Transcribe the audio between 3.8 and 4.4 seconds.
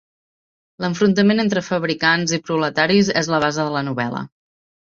novel·la.